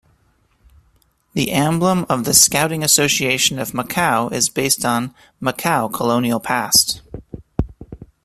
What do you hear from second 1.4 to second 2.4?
emblem of the